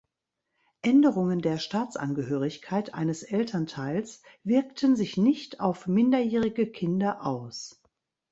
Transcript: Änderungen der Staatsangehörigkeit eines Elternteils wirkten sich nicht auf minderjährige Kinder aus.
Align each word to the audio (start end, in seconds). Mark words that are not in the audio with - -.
Änderungen 0.81 1.43
der 1.43 1.59
Staatsangehörigkeit 1.59 2.95
eines 2.95 3.21
Elternteils 3.21 4.23
wirkten 4.43 4.95
sich 4.95 5.15
nicht 5.15 5.59
auf 5.59 5.85
minderjährige 5.85 6.65
Kinder 6.65 7.23
aus. 7.23 7.79